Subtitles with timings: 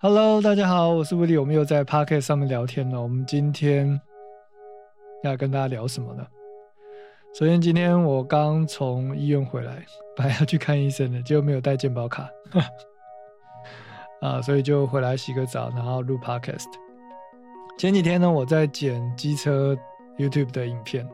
[0.00, 3.02] Hello，大家好，我是威利，我们又在 Pocket 上面聊天了。
[3.02, 4.00] 我们今天
[5.24, 6.24] 要跟大家聊什么呢？
[7.34, 9.84] 首先，今天我刚从医院回来，
[10.16, 12.30] 本来要去看医生的，结果没有带健保卡，
[14.22, 16.68] 啊，所以就回来洗个澡，然后录 Podcast。
[17.76, 19.76] 前几天呢，我在剪机车
[20.16, 21.04] YouTube 的影片，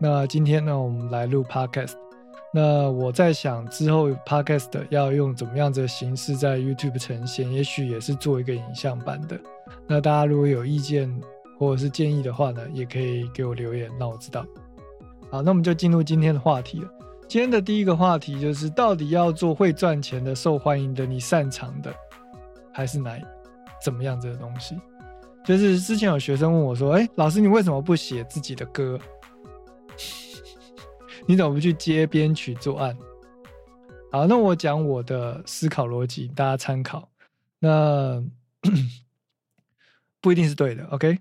[0.00, 1.94] 那今天呢，我们来录 Podcast。
[2.52, 9.38] 那我在想之后 podcast 要用怎么样子的形式在 YouTube 呈现，也许也是做一个影像版的。
[9.86, 11.08] 那大家如果有意见
[11.58, 14.44] 或者是建议的话呢，也可以给我留言，让我知道。
[15.30, 16.88] 好，那我们就进入今天的话题了。
[17.28, 21.94] 今天的第一个话题就是，到底要做会赚钱的、受欢迎的、你擅长的，
[22.72, 23.16] 还是哪
[23.80, 24.76] 怎么样子的东西？
[25.44, 28.98] 就是之前有学生问我说：“哎，老师，你为什么不写自己的歌？”
[31.26, 32.96] 你怎么不去接编曲作案？
[34.10, 37.08] 好，那我讲我的思考逻辑，大家参考。
[37.60, 38.20] 那
[40.20, 40.84] 不一定是对的。
[40.86, 41.18] OK，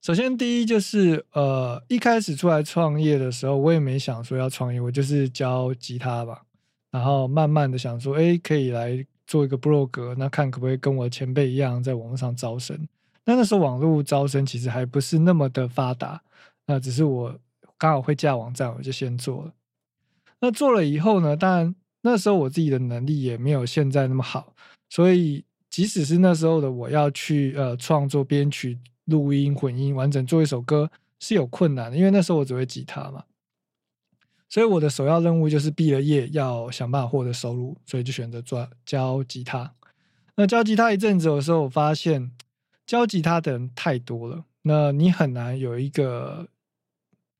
[0.00, 6.42] 首先第一就是呃，一开始出来创业的时候，我也没想说要创业，我就是教吉他吧。
[6.90, 12.88] 然后慢慢的想说，哎，可以来做一个 blog，那看可不可以跟我前辈一样，在网络上招生。
[13.26, 16.22] 那那时候网络招生其实还不是那么的发达，
[16.64, 17.38] 那只是我。
[17.78, 19.52] 刚好会架网站，我就先做了。
[20.40, 21.36] 那做了以后呢？
[21.36, 24.54] 当然那时候我自己的能力也没有现在那么好，
[24.88, 33.24] 所以即使是那时候的我要去呃创作、编曲、录音、混音，完整做一首歌是有困难的，因为那时候我只会吉他嘛。
[34.48, 39.74] 所以我的首要任务就是毕了业要想办法获得收入，所以就选择做教吉他。
[40.36, 42.30] 那教吉他一阵子的时候，我发现
[42.86, 46.48] 教吉他的人太多了，那你很难有一个。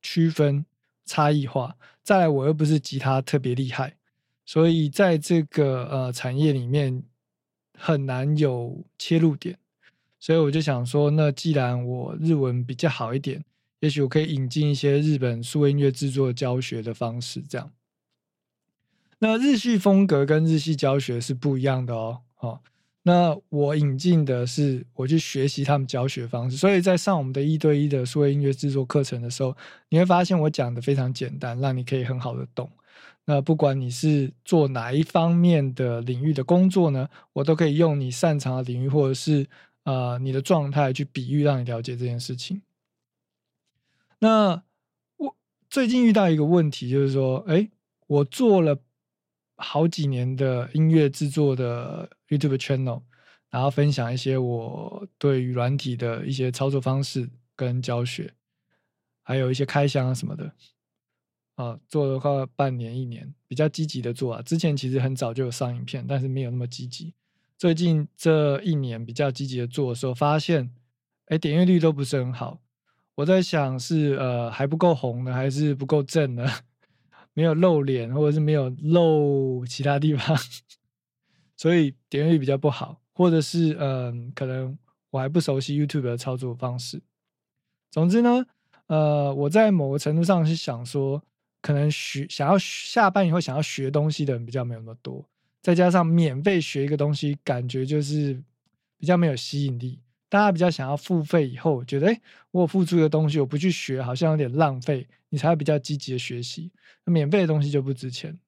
[0.01, 0.65] 区分
[1.05, 3.97] 差异化，再来我又不是吉他特别厉害，
[4.45, 7.03] 所以在这个呃产业里面
[7.79, 9.59] 很难有切入点，
[10.19, 13.45] 所以我就想说，那既然我日文比较好一点，
[13.81, 17.73] 也许我可以引进一些日本数音乐制作教学的方式，这样。
[19.21, 22.63] 那日系风格跟日系教学是不一样的哦，好。
[23.09, 29.57] 那我引进的是我去学习他们教学方式，所以在上我们的一对一的数位音乐制作课程的时候，
[29.89, 32.71] 你会发现我讲的非常简单，让你可以很好的懂。
[33.25, 39.47] 那不管你是做哪一方面的领域的工作呢，我都可以用你擅长的领域或者是
[39.85, 42.61] 呃你的状态去比喻，让你了解这件事情。
[44.19, 44.63] 那
[45.17, 45.35] 我
[45.71, 47.71] 最近遇到一个问题，就是说，哎，
[48.07, 48.79] 我做了。
[49.59, 53.03] 好几年的音乐制作的 YouTube channel，
[53.51, 58.33] 然后分享一些我对于软体的一些操作方式跟教学，
[59.23, 60.53] 还有一些开箱啊什么的。
[61.57, 64.43] 啊，做的话半年一年，比较积极的做啊。
[64.43, 67.13] 之前其实很早就有上影片，但是没有那么积极。
[67.57, 70.73] 最近这一年比较积极的做的时候，发现，
[71.27, 72.61] 哎，点阅率都不是很好。
[73.17, 76.49] 我在想是呃还不够红呢，还是不够正呢？
[77.39, 80.37] 没有露脸，或者是没有露其他地方，
[81.57, 84.77] 所以点阅率比较不好，或者是嗯，可能
[85.11, 87.01] 我还不熟悉 YouTube 的操作方式。
[87.93, 88.45] 总之呢，
[88.89, 91.23] 呃，我在某个程度上是想说，
[91.63, 95.25] 可能学想要下班以后想要学东西的人比较没有那么多，
[95.63, 98.43] 再加上免费学一个东西，感觉就是
[98.99, 100.01] 比较没有吸引力。
[100.29, 105.07] 大家比较想要付费以后，觉得哎，我付出的东西我不去学，好像有点浪费。
[105.31, 106.73] 你才会比较积极的学习，
[107.05, 108.39] 免费的东西就不值钱。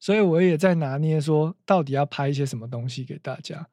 [0.00, 3.68] 所以我也在拿捏，说到底要拍一些什么东西给大家。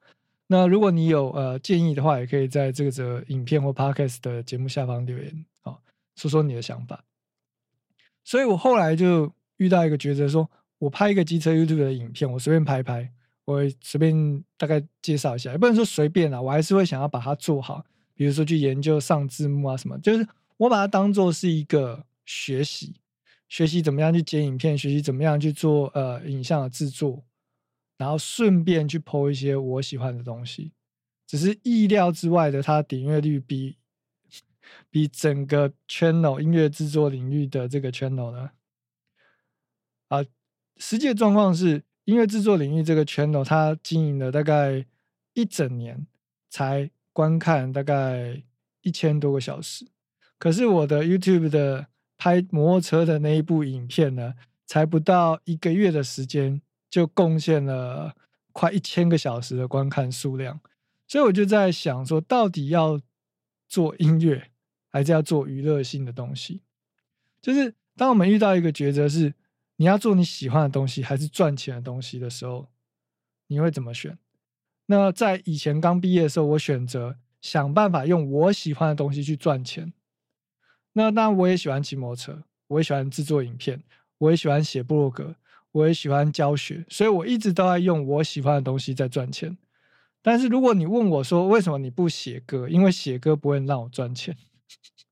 [0.46, 5.76] 那如果你有呃建议的话，也可以在这个影片或 podcast 的节目下方留言啊，
[6.14, 7.04] 说说你的想法。
[8.22, 10.48] 所以我后来就遇到一个抉择，说
[10.78, 13.12] 我拍一个机车 YouTube 的影片，我随便拍拍。
[13.50, 17.84] 我随便大概介绍一下，也不能说随便啦，我还是会想要把它做好。
[18.14, 22.94] 比如说去研究上字幕啊什么，就是我把它当做是一个学习，
[23.48, 27.24] 学习怎么样去剪影片，学习怎么样去做呃影像的制作，
[27.96, 30.72] 然后顺便去剖一些我喜欢的东西。
[31.26, 33.76] 只是意料之外的，它点阅率比
[34.90, 38.50] 比整个 channel 音乐制作领域的这个 channel 呢，
[40.08, 40.24] 啊，
[40.76, 41.82] 实际的状况是。
[42.10, 44.84] 音乐制作领域这个 channel，它经营了大概
[45.34, 46.08] 一整年，
[46.48, 48.42] 才观看大概
[48.82, 49.86] 一千多个小时。
[50.36, 51.86] 可是我的 YouTube 的
[52.18, 54.34] 拍摩托车的那一部影片呢，
[54.66, 56.60] 才不到一个月的时间，
[56.90, 58.16] 就贡献了
[58.50, 60.60] 快一千个小时的观看数量。
[61.06, 63.00] 所以我就在想说，到底要
[63.68, 64.50] 做音乐，
[64.88, 66.62] 还是要做娱乐性的东西？
[67.40, 69.32] 就是当我们遇到一个抉择是。
[69.80, 72.68] 你要做你喜欢的东西，还是赚钱的东西的时候，
[73.46, 74.18] 你会怎么选？
[74.84, 79.94] 那在以前刚毕业的时候，我选择想办法用我喜欢的东西去赚钱。
[80.92, 83.82] 那当然，我也喜欢骑摩托车，我也喜欢制作影片，
[84.18, 85.34] 我也喜欢写部落格，
[85.72, 89.56] 我也喜欢教学，所以我一直都在用我喜欢的东西在赚钱。
[90.20, 92.68] 但是如果你问我说为什么你不写歌？
[92.68, 94.36] 因为写歌不会让我赚钱。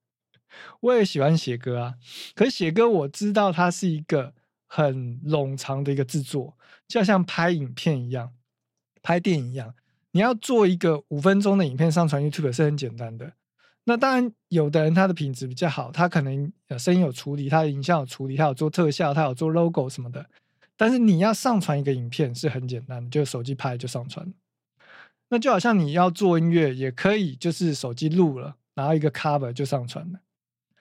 [0.81, 1.95] 我也喜欢写歌啊，
[2.35, 4.35] 可写歌我知道它是一个
[4.69, 6.57] 很冗长的一个制作，
[6.87, 8.33] 就像拍影片一样，
[9.03, 9.75] 拍电影一样。
[10.13, 13.33] 你要做一个五分钟的影片上传 YouTube 是很简单的。
[13.85, 20.29] 那当然，有的人他的品质比较好，他可能声音有处理，他的影像有处理，他有做特效，他有做 logo 什么的。
[20.77, 24.33] 但是你要上传一个影片是很简单的，就手机拍就上传。
[25.31, 30.21] 那就好像你要做音乐也可以，就是手机录了，然后一个 cover 就上传了。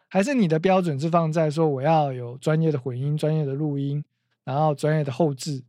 [0.10, 4.04] 还是你的标准是放在说我要有专业的混音、专业的录音，
[4.44, 5.64] 然后专业的后置，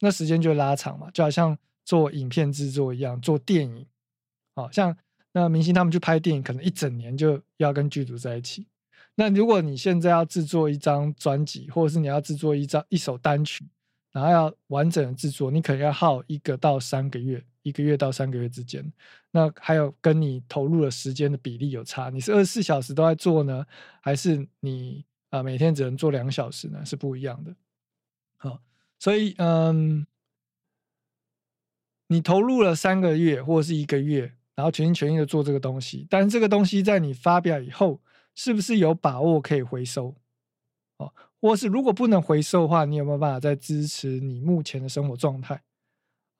[0.00, 3.86] 那时间就拉长嘛，就好像做影片制作一样，做电影，
[4.54, 4.96] 好像
[5.32, 8.66] 那明星他们去拍电影，可能一整年就要跟剧组在一起。
[9.16, 13.68] 那如果你现在要制作一张专辑，或者是你要制作一张一首单曲，
[14.12, 17.44] 然后要完整的制作，你可能要耗一个到三个月。
[17.62, 18.92] 一个月到三个月之间，
[19.30, 22.10] 那还有跟你投入的时间的比例有差。
[22.10, 23.66] 你是二十四小时都在做呢，
[24.00, 26.84] 还是你啊每天只能做两小时呢？
[26.84, 27.54] 是不一样的。
[28.38, 28.60] 好，
[28.98, 30.06] 所以嗯，
[32.08, 38.00] 你投入了三个月或是一个月，然后全心全意的做这个东西，但是这个东西在你发表以后，
[38.34, 40.16] 是不是有把握可以回收？
[40.96, 45.62] 哦，或是如果不能回收的话，你有没有办法再支持你目前的生活状态？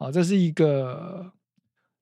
[0.00, 1.30] 啊，这是一个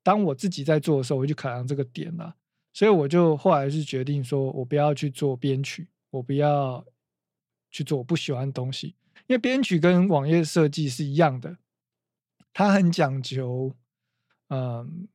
[0.04, 2.36] 当我自己在做的时候，我就考量这个点了，
[2.72, 6.86] 所以我就后来是决定说，我不要去做编曲，我不要
[7.72, 8.94] 去做我不喜欢的东西，
[9.26, 11.58] 因为编曲跟网页设计是一样的，
[12.52, 13.74] 它很讲究。
[14.50, 15.08] 嗯，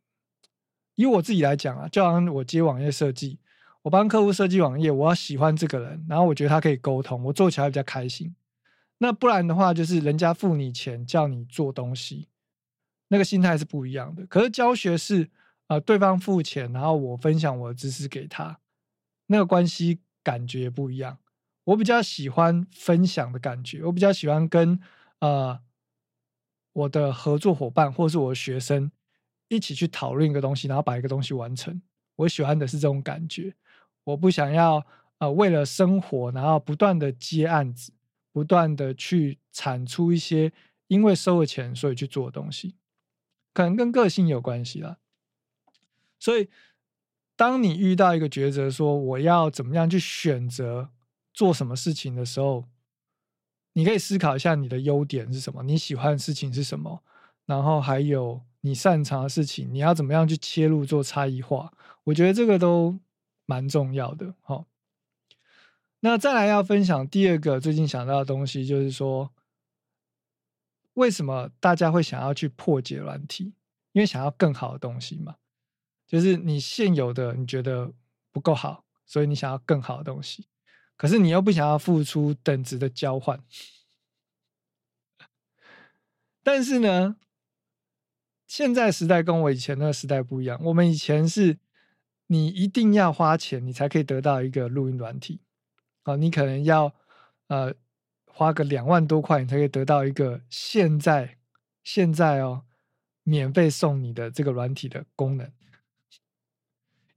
[0.95, 3.39] 以我自己来讲啊，就好像我接网页设计，
[3.83, 8.35] 我帮客户设计网页，我要喜欢这个人，然后我觉得他可以沟通，我做起来比较开心。
[8.97, 12.27] 那不然的话，就是人家付你钱叫你做东西。
[13.13, 15.29] 那个心态是不一样的，可是教学是，
[15.67, 18.59] 呃，对方付钱，然后我分享我的知识给他，
[19.27, 21.19] 那个关系感觉不一样。
[21.65, 24.79] 我比较喜欢分享的感觉，我比较喜欢跟
[25.19, 25.59] 呃
[26.73, 28.91] 我的合作伙伴或是我的学生
[29.47, 31.79] 一起去讨论一个东西，然后把一个东西完成。
[32.15, 33.53] 我喜欢的是这种感觉，
[34.05, 34.83] 我不想要
[35.19, 37.93] 呃为了生活，然后不断的接案子，
[38.31, 40.51] 不断的去产出一些
[40.87, 42.75] 因为收了钱所以去做的东西。
[43.53, 44.97] 可能跟个性有关系啦，
[46.17, 46.49] 所以
[47.35, 50.89] 当你遇到一个抉择，说我要怎么样去选择
[51.33, 52.65] 做什么事情的时候，
[53.73, 57.03] 你可以思考一下你的优点是什么，你喜欢的事情是什么，
[57.45, 61.71] 然后还有你擅长的事情，你要怎么样去切入做差异化？
[62.05, 62.97] 我觉得这个都
[63.45, 64.33] 蛮重要的。
[64.41, 64.65] 好，
[65.99, 69.31] 那再来要分享第二个最近想到的东西，就是说。
[70.93, 73.53] 为什么大家会想要去破解软体？
[73.93, 75.35] 因为想要更好的东西嘛。
[76.05, 77.91] 就是你现有的你觉得
[78.31, 80.47] 不够好，所以你想要更好的东西。
[80.95, 83.43] 可是你又不想要付出等值的交换。
[86.43, 87.15] 但是呢，
[88.45, 90.59] 现在时代跟我以前那个时代不一样。
[90.63, 91.57] 我们以前是，
[92.27, 95.41] 你一定要花钱，你才可以得到一个录音软体。
[96.03, 96.93] 啊，你可能要
[97.47, 97.73] 呃。
[98.35, 101.37] 花个两万多块，你才可以得到一个现在
[101.83, 102.63] 现在哦
[103.23, 105.49] 免费送你的这个软体的功能。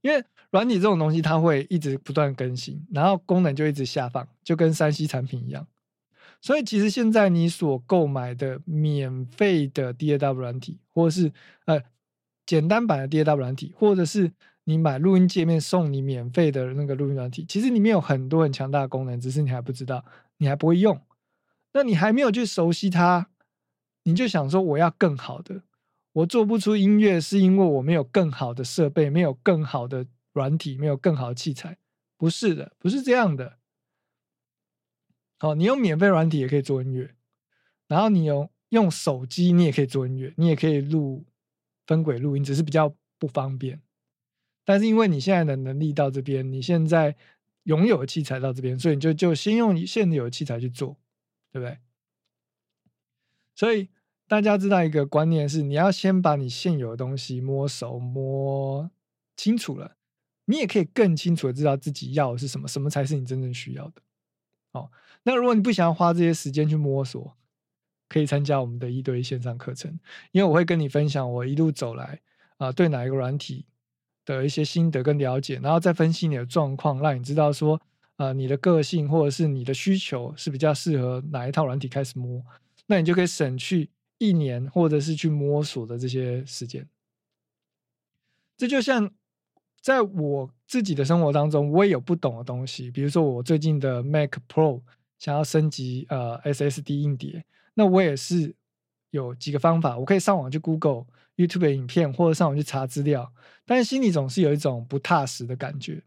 [0.01, 5.67] 因为软体这种东西，它会一直不断更新，然后功能就一直下放，就跟三 C 产品一样。
[6.39, 11.33] 所以其实现在你所购买的免费的 DAW 软体，或者是
[11.65, 11.81] 呃
[12.45, 14.31] 简单版的 DAW 软体，或者是
[14.65, 20.05] 你买录音界面送你免费的那个录音软体，其实里面有很多很强大的功能，只是你还不知道，
[20.37, 21.01] 你还不会用。
[21.73, 23.29] 那你还没有去熟悉它，
[24.03, 25.63] 你就想说我要更好的，
[26.13, 31.77] 我做不出音乐是因为我没有更好的设备，没有更好的软体，没有更好的器材，
[32.17, 33.57] 不是的，不是这样的。
[35.39, 37.13] 好，你用免费软体也可以做音乐，
[37.87, 41.25] 然后你用用手机你也可以做音乐，你也可以录
[41.85, 43.81] 分轨录音，只是比较不方便。
[44.65, 47.15] 但是因为你现在的能力到这边，你现在
[47.63, 50.97] 拥有的器材到这边，所以你就就先用现有的器材去做。
[51.51, 51.79] 对不对？
[53.55, 53.89] 所以
[54.27, 58.91] 大家知道一个观念是，你要先把你现有的东西摸熟、摸
[59.35, 59.95] 清楚了，
[60.45, 64.01] 你也可以更清楚的知道自己要的是什么，什么才是你真正需要的。
[64.73, 64.91] 哦，
[65.23, 67.35] 那如果你不想要花这些时间去摸索，
[68.09, 69.99] 可以参加我们的一对一线上课程，
[70.31, 72.21] 因为我会跟你分享我一路走来
[72.57, 73.65] 啊，对哪一个软体
[74.23, 77.81] 的一些心得跟了解，然后再分析你的状况，让你知道说，
[78.17, 82.43] 呃，你的个性或者是你的需求是比较适合哪一套软体开始摸，
[82.87, 86.87] 那你就可以省去一年或者是去摸索的这些时间。
[88.57, 89.11] 这就像
[89.81, 94.81] 在我自己的生活当中，我也有不懂的东西，比如说我最近的 Mac Pro
[95.19, 97.45] 想要升级呃 SSD 硬碟。
[97.75, 98.55] 那我也是
[99.11, 101.05] 有几个方法，我可以上网去 Google、
[101.35, 103.31] YouTube 的影片，或者上网去查资料，
[103.63, 106.03] 但是心里总是有一种不踏实的感觉。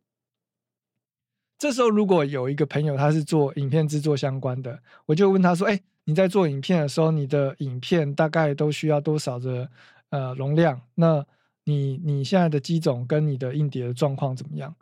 [1.60, 9.70] 这时候，如果有一个朋友他是做影片制作相关的，我就问他说：“哎，你在做影片的时候，你的影片大概都需要多少的
[10.08, 10.80] 呃容量？
[10.94, 11.22] 那
[11.64, 14.74] 你你现在的机种跟你的硬碟的状况怎么样？”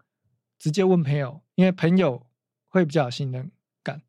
[0.60, 2.24] 直接问朋友，因为朋友
[2.68, 3.50] 会比较有信任
[3.82, 4.00] 感。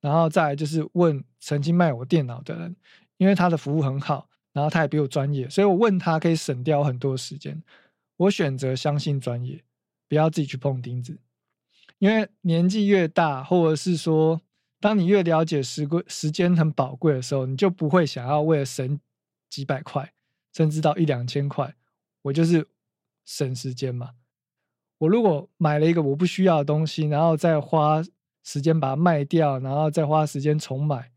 [0.00, 2.74] 然后再来就是问曾经卖我电脑的人，
[3.18, 7.62] 因为他的服务很好，然后他也比我专业，所以我问他可以省掉很多时间。
[8.16, 9.62] 我选择相信专业，
[10.08, 11.18] 不要自己去碰钉子。
[12.04, 14.38] 因为年纪越大，或者是说，
[14.78, 19.00] 当你越了解时贵时间很宝贵的时候，你就不会想要为了省
[19.48, 20.12] 几百块，
[20.52, 21.74] 甚至到一两千块，
[22.20, 22.68] 我就是
[23.24, 24.10] 省时间嘛。
[24.98, 28.04] 我如果买了一个我不需要的东西，然后再花。
[28.46, 31.10] 时间把它卖掉，然后再花时间重买，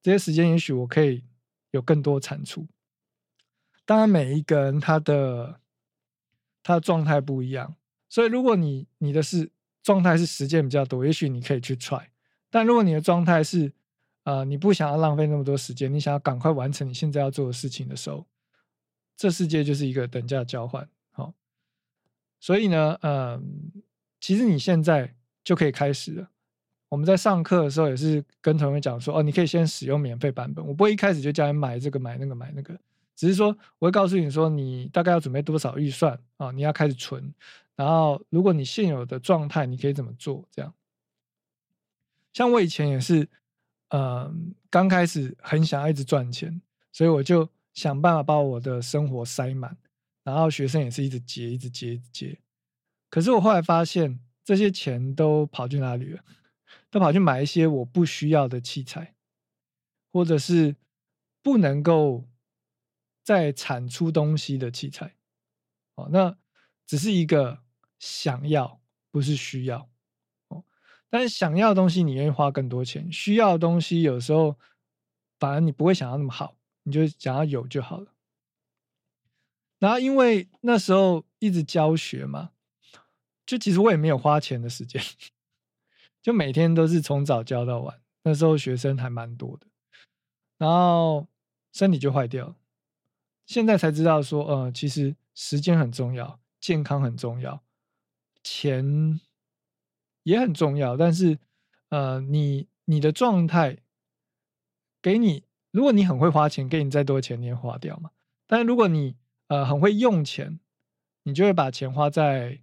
[0.00, 1.24] 这些时间也许我可以
[1.72, 2.68] 有更多产出。
[3.84, 5.58] 当然，每一个人他的
[6.62, 7.74] 他的状态不一样，
[8.08, 9.50] 所以如果你你的是
[9.82, 12.02] 状态是时间比较多，也许你可以去 try。
[12.50, 13.72] 但如果你的状态是
[14.24, 18.26] 呃你不想要浪费那么多时间，你想要赶快完成你现在要做的事情的时候，
[19.16, 20.88] 这世界就是一个等价交换。
[21.12, 21.32] 好，
[22.38, 23.72] 所以呢，嗯，
[24.20, 26.30] 其实你现在就可以开始了。
[26.88, 32.76] 我们在上课的时候也是跟同学讲说，哦，你可以先使用免费版本，我不会一开始就叫你买这个买那个买那个，
[33.14, 37.32] 只是说我会告诉你说，你大概要准备多少预算啊，你要开始存，
[37.80, 40.46] 然后如果你现有的状态，你可以怎么做？
[40.50, 40.74] 这样，
[42.34, 43.26] 像我以前也是，
[43.88, 46.60] 嗯，刚开始很想要一直赚钱，
[46.92, 49.74] 所以我就想办法把我的生活塞满，
[50.22, 52.38] 然后学生也是一直接，一直接，一直接，
[53.08, 56.22] 可是我后来发现这些钱都跑去哪里了？
[56.90, 59.14] 都跑去买一些我不需要的器材，
[60.12, 60.76] 或者是
[61.40, 62.28] 不能够
[63.24, 65.16] 再产出东西的器材。
[65.94, 66.36] 哦，那
[66.84, 67.62] 只是一个
[68.00, 68.80] 想要，
[69.12, 69.88] 不是需要。
[70.48, 70.64] 哦，
[71.08, 74.58] 但是想要的东西你愿意花更多钱，需要的东西有时候
[75.38, 78.12] 反而你不会想要那么好，你就想要有就好了。
[79.78, 82.50] 然后因为那时候一直教学嘛，
[83.46, 85.00] 就其实我也没有花钱的时间。
[86.20, 89.66] 就每天都是从早教到晚，那时候学生还蛮多的，
[90.58, 91.26] 然后
[91.72, 92.54] 身体就坏掉。
[93.46, 97.64] 现在才知道说，呃，其实时间很重要，健康很重要，
[98.42, 99.20] 钱
[100.22, 100.96] 也很重要。
[100.96, 101.38] 但是，
[101.88, 103.78] 呃，你你的状态
[105.00, 108.10] 给你，如果你很会花钱，给你再多钱你也花掉嘛。
[108.46, 109.16] 但是如果你
[109.48, 110.60] 呃很会用钱，
[111.22, 112.60] 你就会把钱花在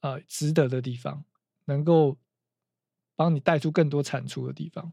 [0.00, 1.24] 呃值得的地方，
[1.64, 2.16] 能够。
[3.18, 4.92] 帮你带出更多产出的地方，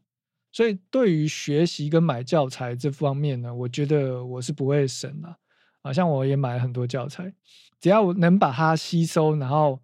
[0.52, 5.38] 所以对于学习跟买教材这方面呢，我觉得我是不会省的。
[5.84, 7.32] 啊，像我也买了很多教材，
[7.80, 9.80] 只要我能把它吸收，然后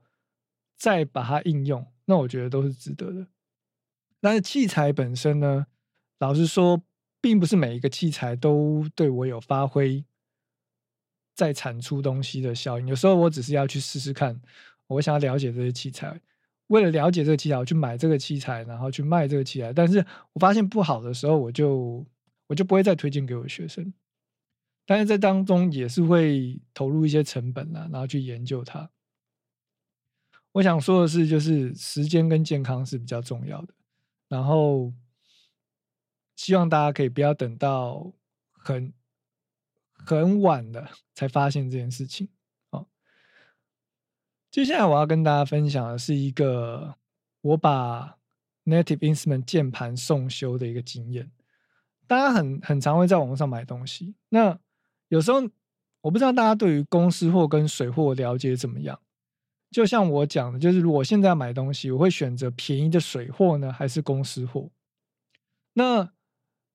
[0.82, 3.28] 再把它应用，那我觉得都是值得的。
[4.20, 5.68] 但是器材本身呢，
[6.18, 6.82] 老实说，
[7.22, 10.04] 并不是每一个器材都对我有发挥
[11.36, 12.88] 再产出东西的效应。
[12.88, 14.42] 有时候我只是要去试试看，
[14.88, 16.20] 我想要了解这些器材。
[16.66, 19.72] 为了了解这个器材，我去买这个器材，然后去卖这个器材。
[19.72, 22.04] 但是我发现不好的时候，我就
[22.48, 23.94] 我就不会再推荐给我学生。
[24.88, 28.90] 但是在当中也是会投入一些成本啦，然后去研究它。
[30.54, 33.74] 我想说的是，就是时间跟健康是比较重要的。
[34.28, 34.94] 然后
[36.36, 38.12] 希望大家可以不要等到
[38.52, 38.94] 很
[39.94, 42.30] 很晚了才发现这件事情。
[44.50, 46.96] 接下来我要跟大家分享的是一个
[47.40, 48.18] 我把
[48.66, 51.32] Native Instrument 键盘送修的一个经验。
[52.06, 54.60] 大家很很常会在网络上买东西，那
[55.08, 55.40] 有时候
[56.02, 59.00] 我不知道大家对于公司货跟水货了解怎么样。
[59.72, 64.70] 就像我讲的，就是如果现在要买东西，我会选择便宜的水货呢，还是公司货？
[65.74, 66.12] 那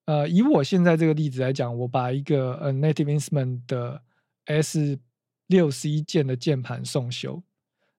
[0.07, 4.03] 呃，以我现在这个例子来讲，我把一个呃 Native Instrument 的
[4.47, 4.99] S
[5.47, 7.43] 六十一键的键盘送修。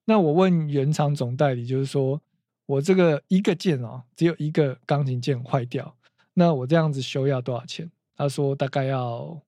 [0.05, 2.21] 那我问原厂总代理，就是说
[2.65, 5.95] 我这个一个键哦，只有一个钢琴键坏掉，
[6.33, 7.91] 那我这样子修要多少钱？
[8.15, 9.39] 他说大概要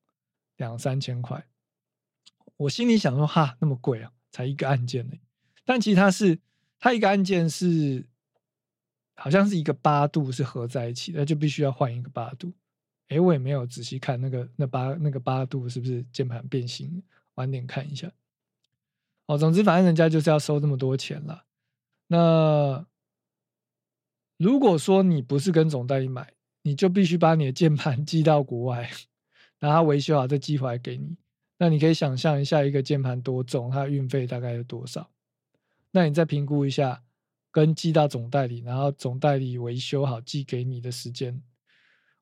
[0.58, 1.44] 两三千块。
[2.58, 5.16] 我心里想说哈，那么贵啊，才一个按键呢。
[5.70, 6.40] 但其实它是，
[6.80, 8.04] 它一个按键是
[9.14, 12.52] 好像是一个八度是合在一起的，就必须要换一个八度。
[13.10, 17.04] 哎，我也没有仔细看那个那八那个八度是不是键盘变形，
[17.36, 18.12] 晚点看一下。
[19.28, 21.46] 哦，总之反正人家就是要收这么多钱了。
[22.08, 22.84] 那
[24.38, 26.34] 如果说你不是跟总代理买，
[26.64, 28.90] 你就必须把你的键盘寄到国外，
[29.60, 31.16] 然后维修好再寄回来给你。
[31.60, 35.08] 那你可以想象一下，一个键盘多重，它的运费大概有多少？
[35.92, 37.04] 那你再评估一下，
[37.52, 41.42] 跟寄到总代理，然后总代理维修好寄给你的时间。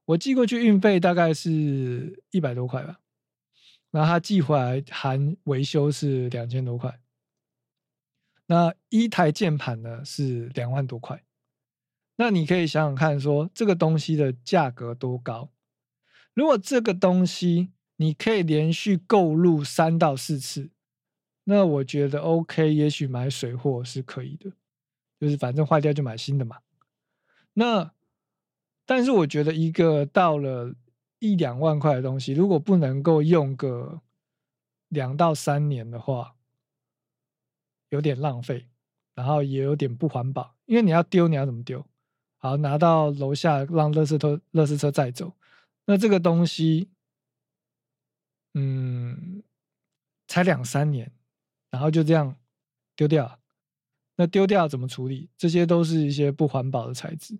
[0.05, 2.99] 我寄过去运费大概是一百多块吧，
[3.91, 7.01] 然后他寄回来含维修是两千多块，
[8.45, 11.21] 那一台键盘呢是两万多块，
[12.15, 15.51] 那你可以想想看，说这个东西的价格多高？
[16.33, 20.69] 如果这个东西你可以连续购入三到四次，
[21.49, 24.51] 那我觉得 OK，也许买水货是可以的，
[25.17, 26.57] 就是反正坏掉就买新的嘛。
[27.53, 27.93] 那
[28.85, 30.75] 但是我觉得一个到了
[31.19, 34.01] 一两万块的东西，如果不能够用个
[34.89, 36.35] 两到三年的话，
[37.89, 38.67] 有点浪费，
[39.15, 40.53] 然后也有点不环保。
[40.65, 41.85] 因为你要丢，你要怎么丢？
[42.39, 45.31] 好，拿到楼下让乐视车乐视车载走。
[45.85, 46.89] 那这个东西，
[48.53, 49.41] 嗯，
[50.27, 51.09] 才两三年，
[51.69, 52.35] 然后就这样
[52.95, 53.39] 丢掉。
[54.15, 55.29] 那丢掉怎么处理？
[55.37, 57.37] 这些都是一些不环保的材质。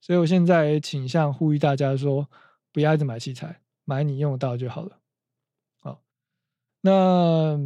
[0.00, 2.28] 所以我现在倾向呼吁大家说，
[2.72, 5.00] 不要一直买器材，买你用得到就好了。
[5.78, 6.02] 好，
[6.80, 7.58] 那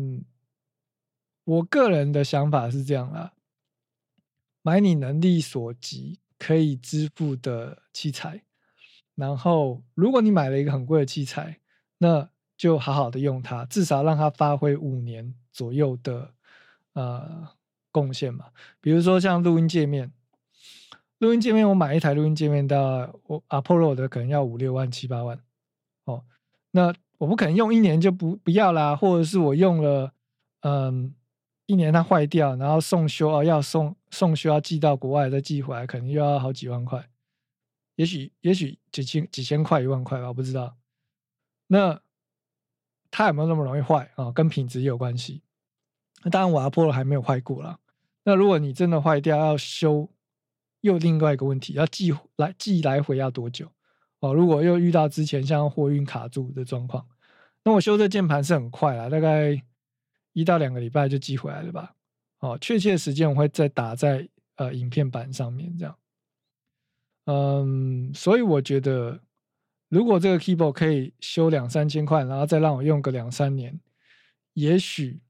[1.44, 3.32] 我个人的想法是这样啦，
[4.62, 8.44] 买你能力所及可以支付的器材，
[9.14, 11.60] 然后如果你买了一个很贵的器材，
[11.98, 16.34] 那就好好的用它，至少让它发挥五年左右的
[16.92, 17.48] 呃
[17.90, 18.46] 贡献嘛。
[18.80, 20.12] 比如说像录音界面。
[21.18, 25.38] 录音界面，我买一台录音界面，到我 Apollo 的可能要五六万、七八万。
[26.06, 26.24] 哦，
[26.70, 30.14] 那我不可能用一年就不不要啦，或者是我用了，
[30.60, 31.14] 嗯，
[31.66, 37.06] 一年它坏掉，然后送修啊，要送送修要寄到国外再寄回来，可能又要好几万块。
[37.96, 40.74] 也许也许几千几千块、一万块吧，我不知道。
[41.66, 42.00] 那
[43.20, 44.32] 它有没有那么容易坏啊？
[44.32, 45.42] 跟品质有关系。
[46.24, 47.78] 那当然，我 Apollo 还没有坏过啦。
[48.24, 50.08] 那如果你真的坏掉要修，
[50.80, 53.70] 又另外一个问题，要寄来寄来回要多久？
[54.20, 57.06] 哦，如果又遇到之前像货运卡住的状况，
[57.62, 59.62] 那我修这键盘是很快啦，大概
[60.32, 61.94] 一到两个礼拜就寄回来了吧？
[62.38, 65.94] 哦，确切时间我会再打在呃影片板上面这样。
[67.26, 69.20] 嗯，所以我觉得，
[69.90, 73.78] 如果这个 keyboard 可以修两三千块，然后再让我用个两三年，
[74.54, 75.20] 也许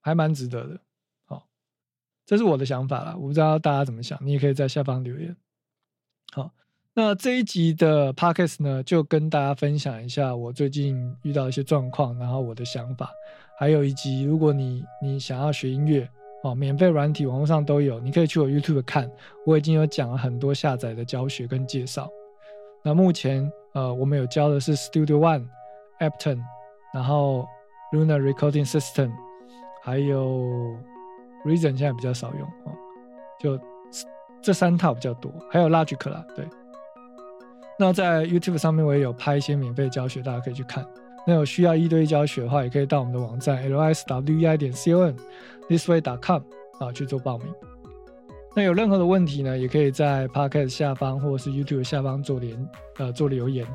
[0.00, 0.80] 还蛮值得的。
[1.24, 1.48] 好
[2.26, 5.34] 这是我的想法啦，我不知道大家怎么想，你也可以在下方留言。
[6.32, 6.52] 好，
[6.92, 13.10] 那这一集的 podcast 呢，就跟大家分享一下我最近遇到一些状况，然后我的想法，
[13.58, 16.06] 还有一集，如果你你想要学音乐
[16.42, 19.10] 哦，免费软体网络上都有，你可以去我 YouTube 看，
[19.46, 22.10] 我已经有讲了很多下载的教学跟介绍。
[22.82, 25.46] 那目前呃，我们有教的是 Studio One、
[25.98, 26.40] Ableton，
[26.92, 27.46] 然后
[27.92, 29.12] Luna Recording System，
[29.82, 30.76] 还有。
[31.42, 32.72] Reason 现在比较少用哦，
[33.38, 33.58] 就
[34.42, 36.46] 这三套比较多，还有 Logic 啦，对。
[37.78, 40.86] 那在 YouTube 上面我也有拍一些免费教学，大家可以去看。
[41.26, 46.42] 那有需要一对一教学的话，也可以到我们的网站 lswi 点 com，thisway.com
[46.78, 47.46] 啊去做报名。
[48.54, 53.66] 那有任何的问题呢，也可以在 Podcast 下方或者是 YouTube 下方做连呃做留言。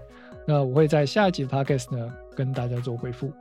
[0.45, 3.31] 那我会在下一集的 Podcast 呢跟大家做回复。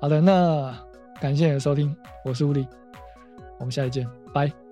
[0.00, 0.74] 好的，那
[1.20, 2.66] 感谢你的收听，我是吴力。
[3.58, 4.69] 我们下一见，拜。